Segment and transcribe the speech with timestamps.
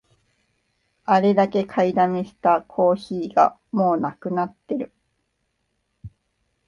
[1.05, 4.91] あれだけ買いだめしたコーヒーがもうなくなってる